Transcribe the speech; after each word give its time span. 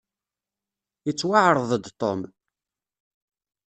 Yettwaɛreḍ-d 1.05 1.85
Tom. 2.01 2.19